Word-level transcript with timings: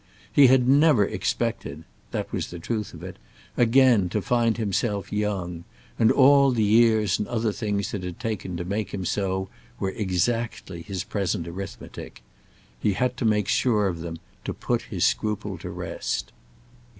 He 0.33 0.47
had 0.47 0.67
never 0.67 1.05
expected—that 1.05 2.31
was 2.33 2.47
the 2.49 2.57
truth 2.57 2.95
of 2.95 3.03
it—again 3.03 4.09
to 4.09 4.19
find 4.19 4.57
himself 4.57 5.13
young, 5.13 5.63
and 5.99 6.11
all 6.11 6.49
the 6.49 6.63
years 6.63 7.19
and 7.19 7.27
other 7.27 7.51
things 7.51 7.93
it 7.93 8.01
had 8.01 8.19
taken 8.19 8.57
to 8.57 8.65
make 8.65 8.95
him 8.95 9.05
so 9.05 9.47
were 9.79 9.91
exactly 9.91 10.81
his 10.81 11.03
present 11.03 11.47
arithmetic. 11.47 12.23
He 12.79 12.93
had 12.93 13.15
to 13.17 13.25
make 13.25 13.47
sure 13.47 13.85
of 13.87 13.99
them 14.01 14.17
to 14.43 14.55
put 14.55 14.81
his 14.89 15.05
scruple 15.05 15.59
to 15.59 15.69
rest. 15.69 16.31